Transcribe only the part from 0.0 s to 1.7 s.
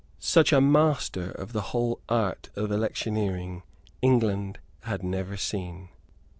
Such a master of the